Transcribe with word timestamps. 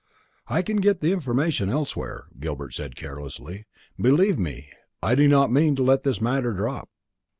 "I 0.47 0.63
can 0.63 0.77
get 0.77 0.99
the 0.99 1.11
information 1.13 1.69
elsewhere," 1.69 2.25
Gilbert 2.39 2.71
said 2.73 2.95
carelessly. 2.95 3.67
"Believe 3.99 4.39
me, 4.39 4.71
I 5.03 5.13
do 5.13 5.27
not 5.27 5.51
mean 5.51 5.75
to 5.75 5.83
let 5.83 6.01
this 6.01 6.19
matter 6.19 6.53
drop." 6.53 6.89